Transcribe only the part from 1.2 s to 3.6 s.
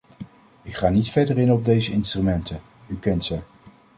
in op deze instrumenten- u kent ze.